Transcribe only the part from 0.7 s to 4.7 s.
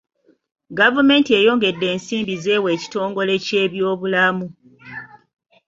Gavumenti eyongedde ensimbi z'ewa ekitongole ky'ebyobulamu.